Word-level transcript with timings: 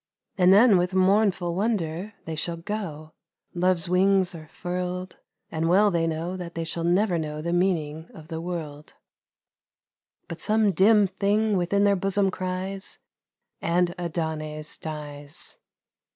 ON 0.39 0.45
A 0.45 0.45
DEAD 0.47 0.49
YOUTH 0.49 0.53
And 0.63 0.71
then 0.71 0.77
with 0.79 0.93
mournful 0.95 1.53
wonder 1.55 2.13
they 2.25 2.35
shall 2.35 2.57
go, 2.57 3.13
Love's 3.53 3.87
wings 3.87 4.33
are 4.33 4.47
furled, 4.47 5.17
And 5.51 5.69
well 5.69 5.91
they 5.91 6.07
know 6.07 6.35
that 6.35 6.55
they 6.55 6.63
shall 6.63 6.83
never 6.83 7.19
know 7.19 7.39
The 7.43 7.53
meaning 7.53 8.09
of 8.11 8.27
the 8.27 8.41
world, 8.41 8.95
But 10.27 10.41
some 10.41 10.71
dim 10.71 11.05
thing 11.05 11.55
within 11.55 11.83
their 11.83 11.95
bosom 11.95 12.31
cries, 12.31 12.97
And 13.61 13.93
Adonais 13.99 14.79
dies. 14.79 15.57